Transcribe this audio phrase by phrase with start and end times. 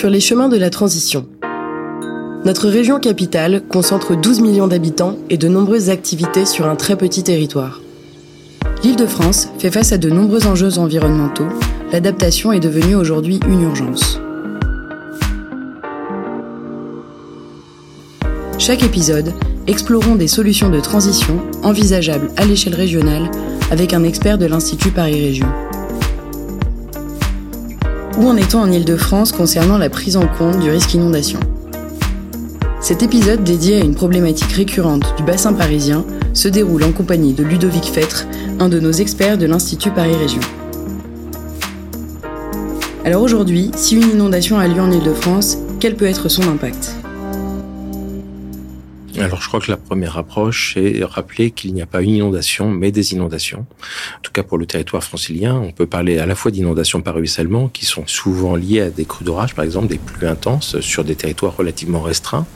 [0.00, 1.26] sur les chemins de la transition.
[2.46, 7.22] Notre région capitale concentre 12 millions d'habitants et de nombreuses activités sur un très petit
[7.22, 7.82] territoire.
[8.82, 11.48] L'Île-de-France fait face à de nombreux enjeux environnementaux.
[11.92, 14.18] L'adaptation est devenue aujourd'hui une urgence.
[18.56, 19.34] Chaque épisode,
[19.66, 23.30] explorons des solutions de transition envisageables à l'échelle régionale
[23.70, 25.48] avec un expert de l'Institut Paris Région.
[28.20, 31.40] Où en est-on en Île-de-France concernant la prise en compte du risque inondation
[32.78, 37.42] Cet épisode dédié à une problématique récurrente du bassin parisien se déroule en compagnie de
[37.42, 38.26] Ludovic Fêtre,
[38.58, 40.42] un de nos experts de l'Institut Paris Région.
[43.06, 46.99] Alors aujourd'hui, si une inondation a lieu en Île-de-France, quel peut être son impact?
[49.20, 52.70] Alors je crois que la première approche, c'est rappeler qu'il n'y a pas une inondation,
[52.70, 53.66] mais des inondations.
[54.18, 57.14] En tout cas pour le territoire francilien, on peut parler à la fois d'inondations par
[57.14, 61.04] ruissellement, qui sont souvent liées à des crues d'orage, par exemple, des pluies intenses sur
[61.04, 62.46] des territoires relativement restreints,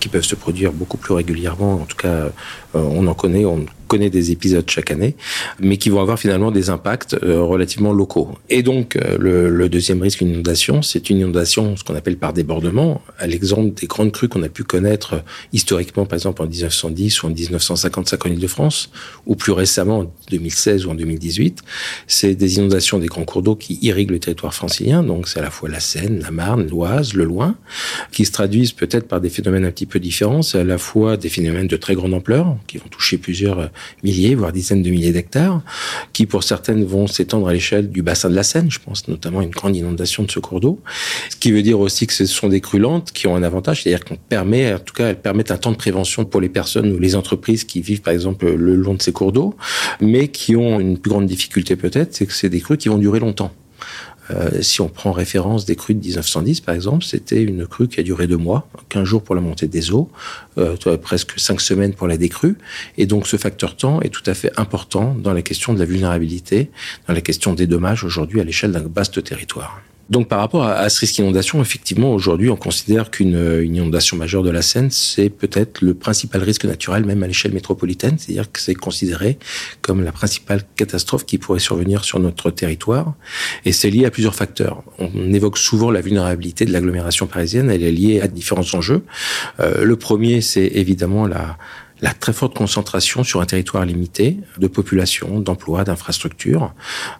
[0.00, 1.74] qui peuvent se produire beaucoup plus régulièrement.
[1.74, 2.30] En tout cas, euh,
[2.74, 5.16] on en connaît, on connaît des épisodes chaque année,
[5.58, 8.28] mais qui vont avoir finalement des impacts euh, relativement locaux.
[8.48, 12.32] Et donc, euh, le, le, deuxième risque d'inondation, c'est une inondation, ce qu'on appelle par
[12.32, 15.22] débordement, à l'exemple des grandes crues qu'on a pu connaître
[15.52, 18.90] historiquement, par exemple en 1910 ou en 1955 en Ile-de-France,
[19.26, 21.62] ou plus récemment en 2016 ou en 2018.
[22.06, 25.42] C'est des inondations des grands cours d'eau qui irriguent le territoire francilien, donc c'est à
[25.42, 27.54] la fois la Seine, la Marne, l'Oise, le Loing,
[28.12, 30.42] qui se traduisent peut-être par des phénomènes un petit peu différents.
[30.42, 33.70] C'est à la fois des phénomènes de très grande ampleur, qui vont toucher plusieurs
[34.02, 35.62] milliers, voire dizaines de milliers d'hectares,
[36.12, 38.70] qui pour certaines vont s'étendre à l'échelle du bassin de la Seine.
[38.70, 40.80] Je pense notamment à une grande inondation de ce cours d'eau.
[41.30, 43.82] Ce qui veut dire aussi que ce sont des crues lentes qui ont un avantage,
[43.82, 46.92] c'est-à-dire qu'on permet, en tout cas, elles permettent un temps de prévention pour les personnes
[46.92, 49.54] ou les entreprises qui vivent, par exemple, le long de ces cours d'eau,
[50.00, 52.98] mais qui ont une plus grande difficulté peut-être, c'est que c'est des crues qui vont
[52.98, 53.52] durer longtemps.
[54.30, 58.00] Euh, si on prend référence des crues de 1910, par exemple, c'était une crue qui
[58.00, 60.10] a duré deux mois, 15 jours pour la montée des eaux,
[60.58, 62.56] euh, presque cinq semaines pour la décrue.
[62.98, 65.84] Et donc ce facteur temps est tout à fait important dans la question de la
[65.84, 66.70] vulnérabilité,
[67.06, 69.80] dans la question des dommages aujourd'hui à l'échelle d'un vaste territoire.
[70.10, 74.50] Donc par rapport à, ce risque d'inondation, effectivement, aujourd'hui, on considère qu'une inondation majeure de
[74.50, 78.74] la Seine, c'est peut-être le principal risque naturel, même à l'échelle métropolitaine, c'est-à-dire que c'est
[78.74, 79.38] considéré
[79.82, 83.14] comme la principale catastrophe qui pourrait survenir sur notre territoire.
[83.64, 84.82] Et c'est lié à plusieurs facteurs.
[84.98, 89.02] On évoque souvent la vulnérabilité de l'agglomération parisienne, elle est liée à différents enjeux.
[89.60, 91.58] Euh, le premier, c'est évidemment la
[92.00, 96.72] la très forte concentration sur un territoire limité de population, d'emplois, d'infrastructures.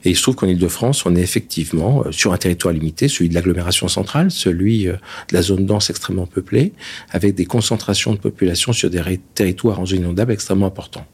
[0.04, 3.28] Et il se trouve qu'en Ile-de-France, on est effectivement euh, sur un territoire limité, celui
[3.28, 6.72] de l'agglomération centrale, celui euh, de la zone dense extrêmement peuplée,
[7.10, 11.06] avec des concentrations de population sur des territoires en zone inondable extrêmement importants.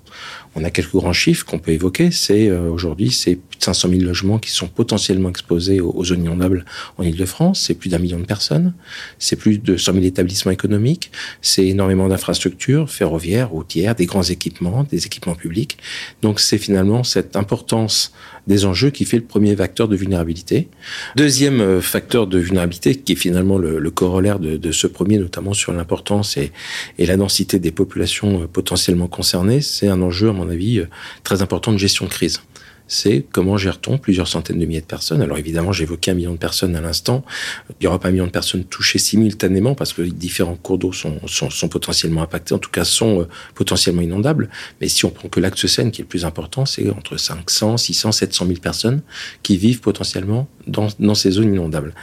[0.57, 2.11] On a quelques grands chiffres qu'on peut évoquer.
[2.11, 6.25] C'est euh, aujourd'hui, c'est plus de 500 000 logements qui sont potentiellement exposés aux, zones
[6.25, 6.65] inondables
[6.99, 7.65] en Ile-de-France.
[7.67, 8.75] C'est plus d'un million de personnes.
[9.19, 11.11] C'est plus de 100 000 établissements économiques.
[11.43, 15.79] C'est énormément d'infrastructures ferroviaires, routières, des grands équipements, des équipements publics.
[16.23, 18.13] Donc c'est finalement cette importance
[18.47, 20.69] des enjeux qui fait le premier facteur de vulnérabilité.
[21.17, 25.73] Deuxième euh, facteur de vulnérabilité, qui est finalement le, corollaire de, ce premier, notamment sur
[25.73, 26.53] l'importance et,
[26.99, 30.89] et, la densité des populations euh, potentiellement concernées, c'est un enjeu, à mon avis, euh,
[31.23, 32.41] très important de gestion de crise
[32.87, 35.23] c'est comment gère-t-on plusieurs centaines de milliers de personnes?
[35.23, 37.25] Alors évidemment, j'évoquais un million de personnes à l'instant.
[37.71, 40.93] Il n'y aura pas un million de personnes touchées simultanément parce que différents cours d'eau
[40.93, 44.51] sont, sont, sont, potentiellement impactés, en tout cas sont euh, potentiellement inondables.
[44.81, 47.79] Mais si on prend que l'axe Seine, qui est le plus important, c'est entre 500,
[47.79, 49.01] 600, 700 000 personnes
[49.43, 51.95] qui vivent potentiellement dans, dans ces zones inondables.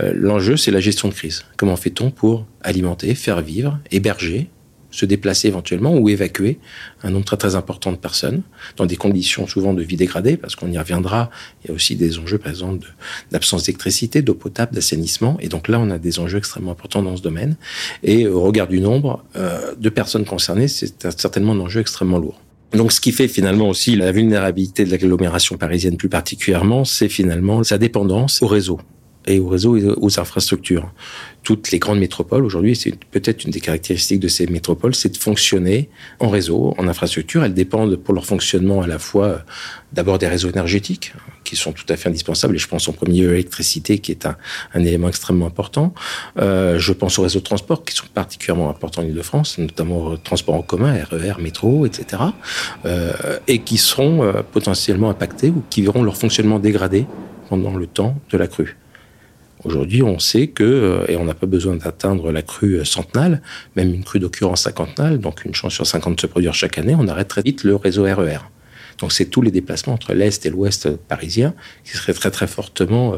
[0.00, 1.44] Euh, L'enjeu, c'est la gestion de crise.
[1.56, 4.48] Comment fait-on pour alimenter, faire vivre, héberger
[4.94, 6.58] se déplacer éventuellement ou évacuer
[7.02, 8.42] un nombre très très important de personnes
[8.76, 11.30] dans des conditions souvent de vie dégradée, parce qu'on y reviendra.
[11.62, 12.94] Il y a aussi des enjeux, par exemple,
[13.32, 15.36] d'absence d'électricité, d'eau potable, d'assainissement.
[15.40, 17.56] Et donc là, on a des enjeux extrêmement importants dans ce domaine.
[18.04, 22.40] Et au regard du nombre euh, de personnes concernées, c'est certainement un enjeu extrêmement lourd.
[22.72, 27.64] Donc, ce qui fait finalement aussi la vulnérabilité de l'agglomération parisienne plus particulièrement, c'est finalement
[27.64, 28.80] sa dépendance au réseau
[29.26, 30.90] et au réseau et aux infrastructures
[31.44, 35.18] toutes les grandes métropoles aujourd'hui, c'est peut-être une des caractéristiques de ces métropoles, c'est de
[35.18, 37.44] fonctionner en réseau, en infrastructure.
[37.44, 39.38] Elles dépendent pour leur fonctionnement à la fois euh,
[39.92, 41.12] d'abord des réseaux énergétiques
[41.44, 44.10] qui sont tout à fait indispensables, et je pense en premier lieu à l'électricité qui
[44.10, 44.36] est un,
[44.74, 45.92] élément extrêmement important.
[46.38, 50.16] Euh, je pense aux réseaux de transport qui sont particulièrement importants en Ile-de-France, notamment au
[50.16, 52.22] transport en commun, RER, métro, etc.,
[52.86, 53.12] euh,
[53.46, 57.06] et qui seront euh, potentiellement impactés ou qui verront leur fonctionnement dégradé
[57.50, 58.76] pendant le temps de la crue.
[59.64, 63.40] Aujourd'hui, on sait que, euh, et on n'a pas besoin d'atteindre la crue centenale,
[63.76, 66.94] même une crue d'occurrence cinquantennale, donc une chance sur 50 de se produire chaque année,
[66.98, 68.36] on arrête très vite le réseau RER.
[68.36, 68.38] E
[69.00, 73.14] Donc c'est tous les déplacements entre l'Est et l'Ouest parisien qui seraient très très fortement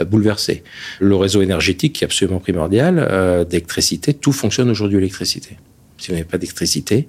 [0.00, 0.62] euh, bouleversés.
[1.00, 5.58] Le réseau énergétique qui est absolument primordial, euh, d'électricité, tout fonctionne aujourd'hui l'électricité.
[5.98, 7.08] Si vous n'avez pas d'électricité,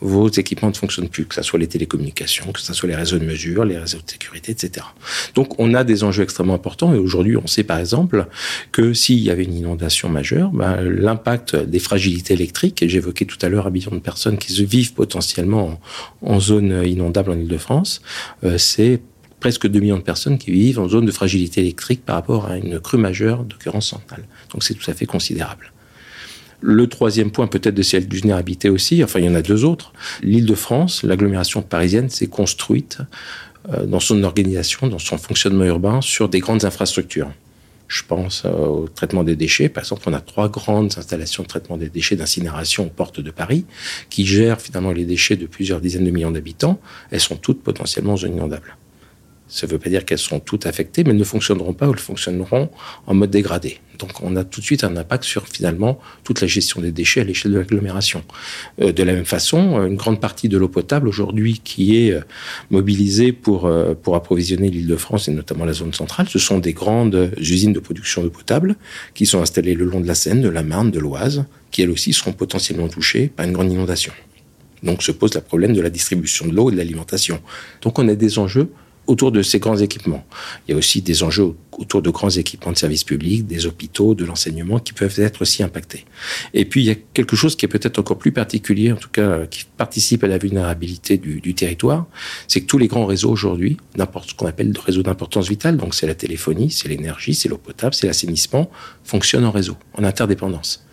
[0.00, 3.18] vos équipements ne fonctionnent plus, que ce soit les télécommunications, que ce soit les réseaux
[3.18, 4.86] de mesure, les réseaux de sécurité, etc.
[5.34, 8.26] Donc on a des enjeux extrêmement importants et aujourd'hui on sait par exemple
[8.72, 13.38] que s'il y avait une inondation majeure, ben, l'impact des fragilités électriques, et j'évoquais tout
[13.42, 15.80] à l'heure un million de personnes qui vivent potentiellement
[16.22, 18.02] en, zone inondable en Ile-de-France,
[18.44, 19.00] euh, c'est
[19.40, 22.56] presque 2 millions de personnes qui vivent en zone de fragilité électrique par rapport à
[22.56, 24.24] une crue majeure d'occurrence centrale.
[24.50, 25.73] Donc c'est tout à fait considérable.
[26.60, 29.92] Le troisième point, peut-être de cette vulnérabilité aussi, enfin il y en a deux autres.
[30.22, 32.98] L'Île-de-France, l'agglomération parisienne, s'est construite
[33.72, 37.30] euh, dans son organisation, dans son fonctionnement urbain, sur des grandes infrastructures.
[37.88, 39.68] Je pense euh, au traitement des déchets.
[39.68, 43.30] Par exemple, on a trois grandes installations de traitement des déchets d'incinération aux portes de
[43.30, 43.66] Paris
[44.10, 46.80] qui gèrent finalement les déchets de plusieurs dizaines de millions d'habitants.
[47.10, 48.76] Elles sont toutes potentiellement zone inondable.
[49.54, 51.92] Ça ne veut pas dire qu'elles sont toutes affectées, mais elles ne fonctionneront pas ou
[51.92, 52.70] elles fonctionneront
[53.06, 53.78] en mode dégradé.
[54.00, 57.20] Donc on a tout de suite un impact sur finalement toute la gestion des déchets
[57.20, 58.24] à l'échelle de l'agglomération.
[58.82, 62.10] Euh, de la même façon, euh, une grande partie de l'eau potable aujourd'hui qui est
[62.10, 62.22] euh,
[62.70, 63.70] mobilisée pour,
[64.02, 67.72] pour approvisionner l'île de France et notamment la zone centrale, ce sont des grandes usines
[67.72, 68.74] de production d'eau potable
[69.14, 71.90] qui sont installées le long de la Seine, de la Marne, de l'Oise, qui elles
[71.90, 74.12] aussi seront potentiellement touchées par une grande inondation.
[74.82, 77.40] Donc se pose le problème de la distribution de l'eau et de l'alimentation.
[77.82, 78.68] Donc on a des enjeux
[79.06, 80.24] autour de ces grands équipements.
[80.66, 84.14] Il y a aussi des enjeux autour de grands équipements de services publics, des hôpitaux,
[84.14, 86.04] de l'enseignement qui peuvent être aussi impactés.
[86.54, 89.08] Et puis il y a quelque chose qui est peut-être encore plus particulier, en tout
[89.10, 92.06] cas qui participe à la vulnérabilité du, territoire,
[92.48, 95.76] c'est que tous les grands réseaux aujourd'hui, n'importe ce qu'on appelle de réseaux d'importance vitale,
[95.76, 98.70] donc c'est la téléphonie, c'est l'énergie, c'est l'eau potable, c'est l'assainissement,
[99.04, 100.84] fonctionnent en réseau, en interdépendance.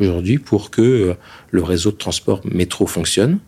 [0.00, 1.14] Aujourd'hui, pour que euh,
[1.50, 3.38] le réseau de transport métro fonctionne,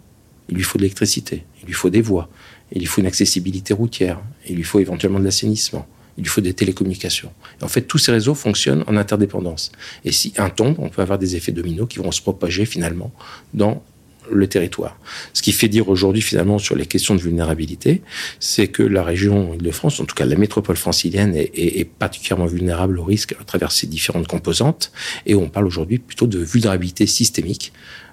[0.49, 2.29] il lui faut de l'électricité, il lui faut des voies,
[2.73, 5.87] il lui faut une accessibilité routière, il lui faut éventuellement de l'assainissement,
[6.17, 7.33] il lui faut des télécommunications.
[7.63, 9.73] en fait, tous ces réseaux fonctionnent en interdépendance.
[10.05, 13.13] Et si un tombe, on peut avoir des effets dominos qui vont se propager finalement
[13.55, 13.83] dans
[14.31, 14.99] le territoire.
[15.33, 18.03] Ce qui fait dire aujourd'hui finalement sur les questions de vulnérabilité,
[18.39, 22.99] c'est que la région Île-de-France, en tout cas la métropole francilienne, est, est, particulièrement vulnérable
[22.99, 24.93] au risque à travers ses différentes composantes.
[25.27, 27.73] Et on parle aujourd'hui plutôt de vulnérabilité systémique,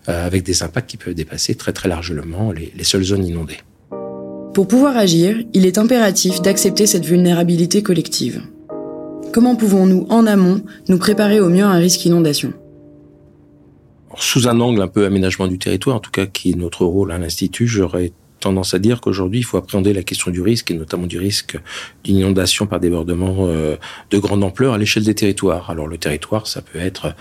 [0.09, 3.57] euh, avec des impacts qui peuvent dépasser très largement les seules zones inondées.
[4.57, 8.41] Pour pouvoir agir, il est impératif d'accepter cette vulnérabilité collective.
[9.31, 12.53] Comment pouvons-nous, en amont, nous préparer au mieux à un risque inondation?
[14.17, 17.11] Sous un angle un peu aménagement du territoire, en tout cas qui est notre rôle
[17.11, 20.73] à l'Institut, j'aurais tendance à dire qu'aujourd'hui, il faut appréhender la question du risque, et
[20.73, 21.57] notamment du risque
[22.03, 23.75] d'inondation par débordement euh,
[24.11, 25.69] de grande ampleur à l'échelle des territoires.
[25.69, 27.15] Alors le territoire, ça peut être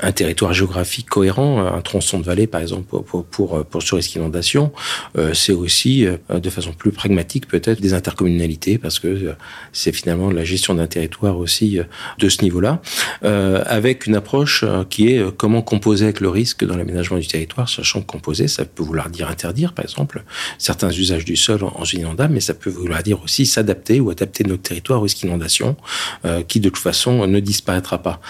[0.00, 4.12] un territoire géographique cohérent, un tronçon de vallée, par exemple, pour, pour, pour, ce risque
[4.12, 4.72] d'inondation.
[5.16, 9.34] Euh, c'est aussi, euh, de façon plus pragmatique, peut-être des intercommunalités, parce que
[9.72, 11.78] c'est finalement la gestion d'un territoire aussi
[12.18, 12.80] de ce niveau-là,
[13.22, 18.00] avec une approche qui est comment composer avec le risque dans l'aménagement du territoire, sachant
[18.00, 20.24] que composer, ça peut vouloir dire interdire, par exemple,
[20.58, 24.10] certains usages du sol en, zone inondable, mais ça peut vouloir dire aussi s'adapter ou
[24.10, 25.76] adapter notre territoire au risque d'inondation,
[26.24, 28.20] euh, qui de toute façon ne disparaîtra pas.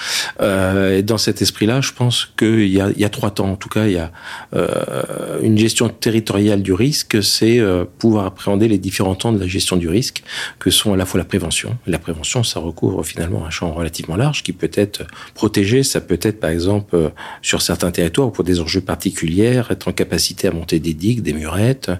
[0.40, 3.68] Euh, et dans cet esprit-là, je pense qu'il y y a trois temps, en tout
[3.68, 4.10] cas, il y a
[4.54, 9.46] euh, une gestion territoriale du risque, c'est euh, pouvoir appréhender les différents temps de la
[9.46, 10.22] gestion du risque,
[10.58, 11.76] que sont à la fois la prévention.
[11.86, 15.82] la prévention, ça recouvre finalement un champ relativement large qui peut être protégé.
[15.82, 17.08] Ça peut être, par exemple, euh,
[17.42, 21.32] sur certains territoires, pour des enjeux particuliers, être en capacité à monter des digues, des
[21.32, 21.90] murettes,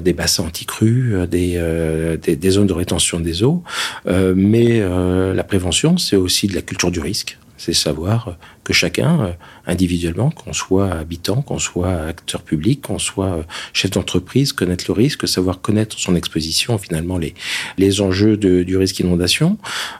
[0.00, 3.62] des bassins anti-crues, euh, euh, des, des, zones de rétention des eaux.
[4.06, 7.38] mais la prévention, c'est aussi de la culture du risque.
[7.58, 8.36] C'est savoir
[8.66, 9.36] que chacun,
[9.68, 15.28] individuellement, qu'on soit habitant, qu'on soit acteur public, qu'on soit chef d'entreprise, connaître le risque,
[15.28, 17.34] savoir connaître son exposition, finalement les,
[17.78, 19.56] les enjeux du risque inondation.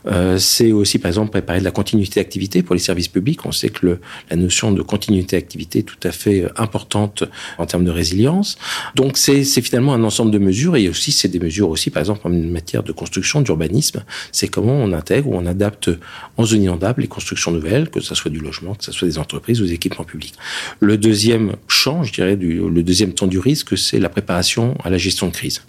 [0.06, 3.46] Euh, c'est aussi, par exemple, préparer de la continuité d'activité pour les services publics.
[3.46, 7.22] On sait que la notion de continuité d'activité est tout à fait euh, importante
[7.58, 8.58] en termes de résilience.
[8.96, 12.22] Donc, c'est finalement un ensemble de mesures et aussi, c'est des mesures aussi, par exemple,
[12.26, 14.02] en matière de construction, d'urbanisme.
[14.32, 15.88] C'est comment on intègre ou on adapte
[16.36, 19.18] en zone inondable les constructions nouvelles, que ce soit du logement, que ce soit des
[19.18, 20.34] entreprises ou des équipements publics.
[20.80, 24.98] Le deuxième champ, je dirais, le deuxième temps du risque, c'est la préparation à la
[24.98, 25.62] gestion de crise.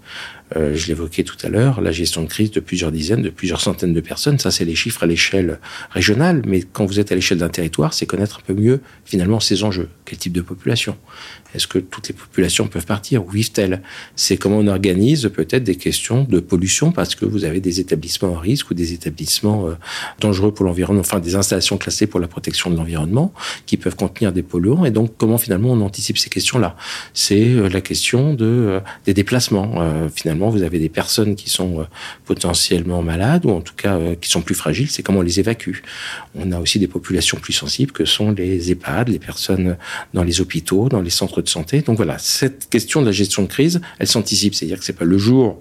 [0.55, 3.59] Euh, je l'évoquais tout à l'heure, la gestion de crise de plusieurs dizaines, de plusieurs
[3.59, 5.59] centaines de personnes, ça c'est les chiffres à l'échelle
[5.91, 9.39] régionale, mais quand vous êtes à l'échelle d'un territoire, c'est connaître un peu mieux finalement
[9.39, 9.89] ces enjeux.
[10.05, 10.95] Quel type de population
[11.53, 13.81] Est-ce que toutes les populations peuvent partir Où vivent-elles
[14.15, 18.37] C'est comment on organise peut-être des questions de pollution parce que vous avez des établissements
[18.37, 19.73] à risque ou des établissements euh,
[20.21, 23.33] dangereux pour l'environnement, enfin des installations classées pour la protection de l'environnement
[23.65, 24.85] qui peuvent contenir des polluants.
[24.85, 26.77] Et donc comment finalement on anticipe ces questions-là?
[27.13, 30.07] C'est euh, la question de, des déplacements.
[30.13, 31.83] finalement, vous avez des personnes qui sont euh,
[32.25, 35.39] potentiellement malades ou en tout cas euh, qui sont plus fragiles, c'est comment on les
[35.39, 35.77] évacue.
[36.35, 39.77] On a aussi des populations plus sensibles que sont les EHPAD, les personnes
[40.13, 41.81] dans les hôpitaux, dans les centres de santé.
[41.81, 45.05] Donc voilà, cette question de la gestion de crise, elle s'anticipe, c'est-à-dire que c'est pas
[45.05, 45.59] le jour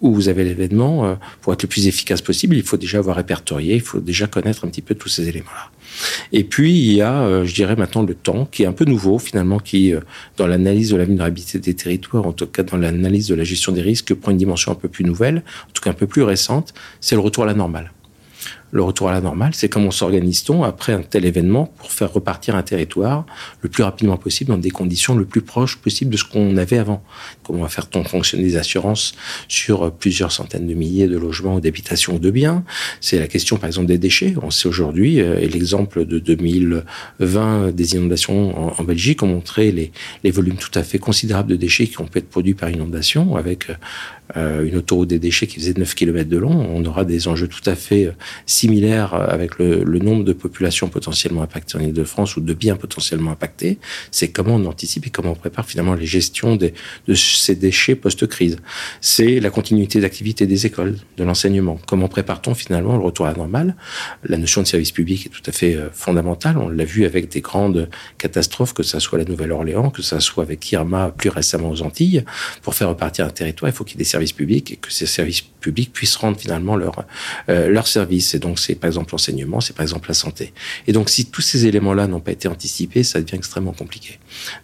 [0.00, 3.16] où vous avez l'événement, euh, pour être le plus efficace possible, il faut déjà avoir
[3.16, 5.70] répertorié, il faut déjà connaître un petit peu tous ces éléments-là.
[6.32, 8.84] Et puis, il y a, euh, je dirais maintenant, le temps, qui est un peu
[8.84, 10.00] nouveau, finalement, qui, euh,
[10.36, 13.72] dans l'analyse de la vulnérabilité des territoires, en tout cas dans l'analyse de la gestion
[13.72, 16.22] des risques, prend une dimension un peu plus nouvelle, en tout cas un peu plus
[16.22, 17.92] récente, c'est le retour à la normale
[18.72, 22.56] le retour à la normale, c'est comment s'organise-t-on après un tel événement pour faire repartir
[22.56, 23.24] un territoire
[23.62, 26.78] le plus rapidement possible dans des conditions le plus proches possible de ce qu'on avait
[26.78, 27.02] avant.
[27.44, 29.14] Comment va faire-on fonctionner des assurances
[29.48, 32.64] sur plusieurs centaines de milliers de logements ou d'habitations ou de biens?
[33.00, 34.34] C'est la question par exemple des déchets.
[34.42, 39.90] On sait aujourd'hui, euh, et l'exemple de 2020 des inondations en, Belgique ont montré les,
[40.22, 43.36] les volumes tout à fait considérables de déchets qui ont pu être produits par inondation
[43.36, 43.68] avec
[44.36, 46.50] euh, une autoroute des déchets qui faisait 9 km de long.
[46.50, 48.12] On aura des enjeux tout à fait euh,
[48.56, 53.78] similaire avec le, nombre de populations potentiellement impactées en Ile-de-France ou de biens potentiellement impactés,
[54.10, 56.72] c'est comment on anticipe et comment on prépare finalement les gestions de
[57.14, 58.56] ces déchets post-crise.
[59.00, 61.78] C'est la continuité d'activité des écoles, de l'enseignement.
[61.86, 63.76] Comment prépare-t-on finalement le retour à la normale?
[64.24, 66.56] La notion de service public est tout à fait euh, fondamentale.
[66.58, 70.44] On l'a vu avec des grandes catastrophes, que ce soit la Nouvelle-Orléans, que ce soit
[70.44, 72.24] avec Irma plus récemment aux Antilles.
[72.62, 74.92] Pour faire repartir un territoire, il faut qu'il y ait des services publics et que
[74.92, 77.04] ces services puissent rendre finalement leur,
[77.48, 78.34] euh, leur service.
[78.34, 80.52] Et donc, c'est par exemple l'enseignement, c'est par exemple la santé.
[80.86, 84.18] Et donc, si tous ces éléments-là n'ont pas été anticipés, ça devient extrêmement compliqué.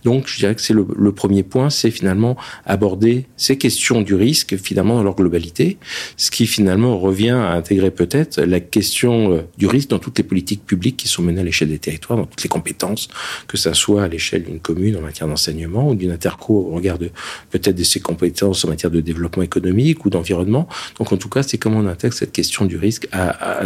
[0.04, 4.56] Donc, je dirais que c'est le, premier point, c'est finalement aborder ces questions du risque
[4.56, 5.76] finalement dans leur globalité,
[6.16, 10.24] ce qui finalement revient à intégrer peut-être la question euh, du risque dans toutes les
[10.24, 13.08] politiques publiques qui sont menées à l'échelle des territoires, dans toutes les compétences,
[13.46, 16.98] que ça soit à l'échelle d'une commune en matière d'enseignement ou d'une interco au regard
[16.98, 17.10] de
[17.50, 20.68] peut-être de ses compétences en matière de développement économique ou d'environnement.
[20.98, 23.08] Donc, en tout cas, c'est comment on intègre cette question du risque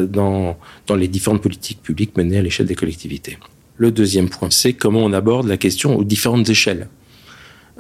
[0.09, 0.57] dans,
[0.97, 3.39] les différentes politiques publiques menées à l'échelle des collectivités.
[3.77, 6.89] Le deuxième point, c'est comment on aborde la question aux différentes échelles.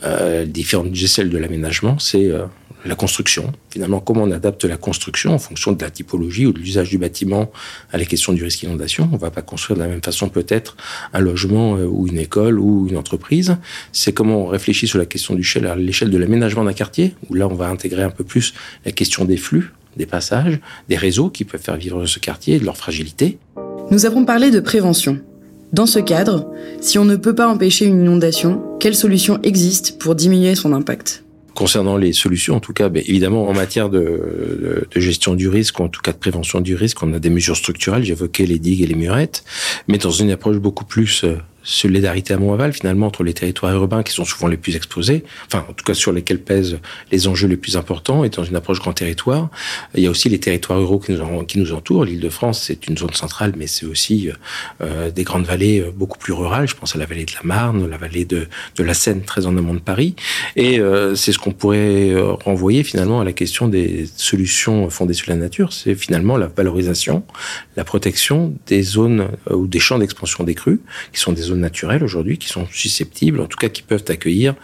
[0.02, 2.44] Euh, différentes échelles de l'aménagement, c'est euh,
[2.86, 3.52] la construction.
[3.70, 6.98] Finalement, comment on adapte la construction en fonction de la typologie ou de l'usage du
[6.98, 7.50] bâtiment
[7.92, 9.08] à la question du risque inondation.
[9.12, 10.76] On va pas construire de la même façon peut-être
[11.12, 13.56] un logement euh, ou une école ou une entreprise.
[13.92, 17.34] C'est comment on réfléchit sur la question du à l'échelle de l'aménagement d'un quartier, où
[17.34, 18.52] là on va intégrer un peu plus
[18.84, 22.58] la question des flux des passages, des réseaux qui peuvent faire vivre ce quartier et
[22.58, 23.38] de leur fragilité.
[23.90, 25.20] Nous avons parlé de prévention.
[25.72, 26.46] Dans ce cadre,
[26.80, 31.24] si on ne peut pas empêcher une inondation, quelles solutions existent pour diminuer son impact?
[31.56, 35.80] Concernant les solutions, en tout cas, ben, évidemment, en matière de, de, gestion du risque,
[35.80, 38.04] en tout cas de prévention du risque, on a des mesures structurelles.
[38.04, 39.42] J'évoquais les digues et les murettes,
[39.88, 44.02] mais dans une approche beaucoup plus euh, solidarité à aval finalement entre les territoires urbains
[44.02, 46.78] qui sont souvent les plus exposés, enfin en tout cas sur lesquels pèsent
[47.12, 49.50] les enjeux les plus importants et dans une approche grand territoire.
[49.94, 52.04] Il y a aussi les territoires ruraux qui nous, qui nous entourent.
[52.04, 54.30] L'Île-de-France c'est une zone centrale mais c'est aussi
[54.80, 56.68] euh, des grandes vallées euh, beaucoup plus rurales.
[56.68, 58.46] Je pense à la vallée de la Marne, la vallée de,
[58.76, 60.14] de la Seine très en amont de Paris.
[60.54, 65.14] Et euh, c'est ce qu'on pourrait euh, renvoyer finalement à la question des solutions fondées
[65.14, 65.72] sur la nature.
[65.72, 67.24] C'est finalement la valorisation,
[67.76, 70.80] la protection des zones euh, ou des champs d'expansion des crues
[71.12, 74.54] qui sont des zones naturelles aujourd'hui qui sont susceptibles, en tout cas qui peuvent accueillir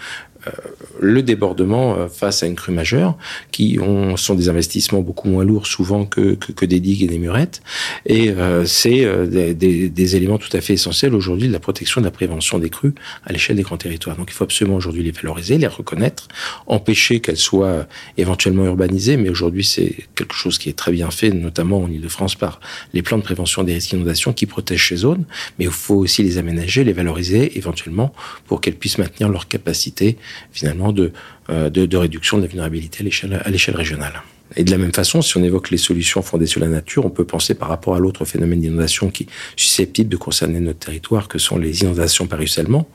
[1.01, 3.17] le débordement euh, face à une crue majeure,
[3.51, 7.07] qui ont, sont des investissements beaucoup moins lourds souvent que, que, que des digues et
[7.07, 7.63] des murettes.
[8.07, 11.61] Et euh, c'est euh, des, des, des, éléments tout à fait essentiels aujourd'hui de la
[11.61, 12.95] protection de la prévention des crues
[13.25, 14.17] à l'échelle des grands territoires.
[14.17, 16.29] Donc il faut absolument aujourd'hui les valoriser, les reconnaître,
[16.67, 21.31] empêcher qu'elles soient éventuellement urbanisées, mais aujourd'hui c'est quelque chose qui est très bien fait,
[21.31, 22.61] notamment en Ile-de-France par
[22.93, 25.25] les plans de prévention des risques d'inondation qui protègent ces zones,
[25.59, 28.13] mais il faut aussi les aménager, les valoriser éventuellement
[28.47, 30.17] pour qu'elles puissent maintenir leur capacité
[30.53, 31.12] finalement de,
[31.51, 33.05] euh, de, réduction de la vulnérabilité
[33.45, 34.23] à l'échelle régionale.
[34.56, 37.11] Et de la même façon, si on évoque les solutions fondées sur la nature, on
[37.11, 41.28] peut penser par rapport à l'autre phénomène d'inondation qui est susceptible de concerner notre territoire,
[41.28, 42.88] que sont les inondations par ruissellement.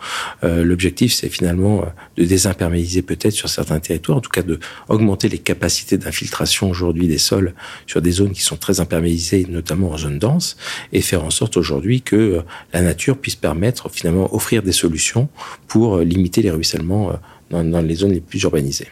[0.44, 1.86] Euh, L'objectif, c'est finalement euh,
[2.18, 4.60] de désimperméabiliser peut-être sur certains territoires, en tout cas de
[4.90, 7.54] augmenter les capacités d'infiltration aujourd'hui des sols
[7.86, 10.58] sur des zones qui sont très imperméabilisées, notamment en zone dense,
[10.94, 12.42] et faire en sorte aujourd'hui que euh,
[12.74, 15.30] la nature puisse permettre finalement offrir des solutions
[15.68, 17.14] pour limiter les ruissellements
[17.50, 18.88] dans les zones les plus urbanisées.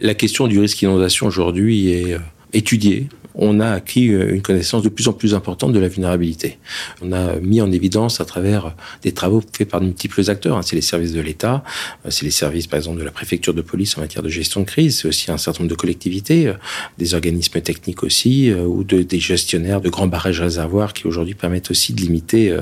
[0.00, 2.18] La question du risque inondation aujourd'hui est euh,
[2.52, 6.58] étudiée on a acquis euh, une connaissance de plus en plus importante de la vulnérabilité.
[7.00, 10.58] On a mis en évidence à travers des travaux faits par de multiples acteurs.
[10.58, 10.62] Hein.
[10.62, 11.62] C'est les services de l'État,
[12.04, 14.60] euh, c'est les services par exemple de la préfecture de police en matière de gestion
[14.60, 16.54] de crise, c'est aussi un certain nombre de collectivités, euh,
[16.98, 21.70] des organismes techniques aussi, ou de, des gestionnaires de grands barrages réservoirs qui aujourd'hui permettent
[21.70, 22.56] aussi de limiter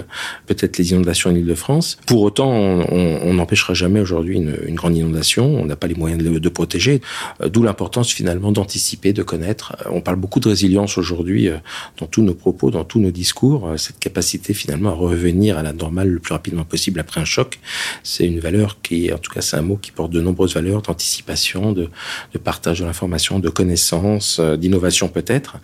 [0.46, 1.98] peut-être les inondations en Ile-de-France.
[2.06, 5.46] Pour autant, on n'empêchera jamais aujourd'hui une, grande inondation.
[5.46, 7.00] On n'a pas les moyens de, de protéger.
[7.44, 9.75] D'où l'importance finalement d'anticiper, de connaître.
[9.90, 11.58] On parle beaucoup de résilience aujourd'hui euh,
[11.98, 13.68] dans tous nos propos, dans tous nos discours.
[13.68, 17.24] Euh, cette capacité finalement à revenir à la normale le plus rapidement possible après un
[17.24, 17.58] choc,
[18.02, 20.82] c'est une valeur qui, en tout cas, c'est un mot qui porte de nombreuses valeurs
[20.82, 21.88] d'anticipation, de,
[22.32, 25.58] de, partage de l'information, de connaissance, euh, d'innovation peut-être.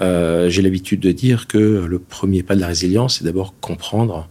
[0.00, 4.28] Euh, J'ai l'habitude de dire que le premier pas de la résilience, c'est d'abord comprendre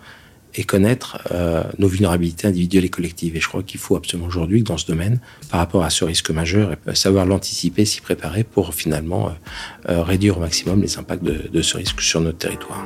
[0.58, 3.36] et connaître euh, nos vulnérabilités individuelles et collectives.
[3.36, 5.20] Et je crois qu'il faut absolument aujourd'hui, dans ce domaine,
[5.50, 10.38] par rapport à ce risque majeur, savoir l'anticiper, s'y préparer pour finalement euh, euh, réduire
[10.38, 12.86] au maximum les impacts de, de ce risque sur notre territoire.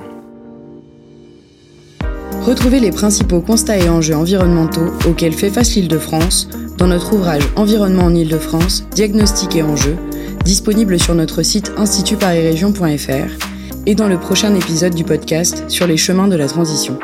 [2.41, 6.47] Retrouvez les principaux constats et enjeux environnementaux auxquels fait face l'Île-de-France
[6.77, 9.97] dans notre ouvrage Environnement en Île-de-France, diagnostic et enjeux,
[10.45, 13.49] disponible sur notre site institutparisrégion.fr
[13.85, 16.97] et dans le prochain épisode du podcast sur les chemins de la transition.